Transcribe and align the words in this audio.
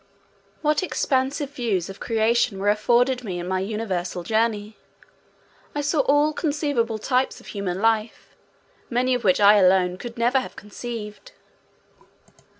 What 0.63 0.81
expansive 0.81 1.51
views 1.51 1.87
of 1.87 1.99
creation 1.99 2.57
were 2.57 2.71
afforded 2.71 3.23
me 3.23 3.37
in 3.37 3.47
my 3.47 3.59
universal 3.59 4.23
journey! 4.23 4.75
I 5.75 5.81
saw 5.81 5.99
all 5.99 6.33
conceivable 6.33 6.97
types 6.97 7.39
of 7.39 7.45
human 7.45 7.79
life, 7.79 8.33
many 8.89 9.13
of 9.13 9.23
which 9.23 9.39
I 9.39 9.57
alone 9.57 9.99
could 9.99 10.17
never 10.17 10.39
have 10.39 10.55
conceived. 10.55 11.33